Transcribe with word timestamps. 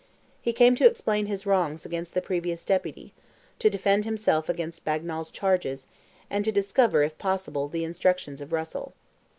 He 0.41 0.51
came 0.51 0.75
to 0.77 0.87
explain 0.87 1.27
his 1.27 1.45
wrongs 1.45 1.85
against 1.85 2.15
the 2.15 2.23
previous 2.23 2.65
Deputy, 2.65 3.13
to 3.59 3.69
defend 3.69 4.03
himself 4.03 4.49
against 4.49 4.83
Bagnal's 4.83 5.29
charges, 5.29 5.85
and 6.27 6.43
to 6.43 6.51
discover, 6.51 7.03
if 7.03 7.19
possible, 7.19 7.67
the 7.67 7.83
instructions 7.83 8.41
of 8.41 8.51
Russell. 8.51 8.95